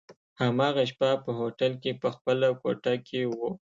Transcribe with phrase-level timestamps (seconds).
[0.41, 3.49] هماغه شپه په هوټل کي په خپله کوټه کي وو.